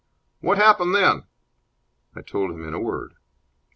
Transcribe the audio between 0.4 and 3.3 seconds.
happened then?" I told him in a word.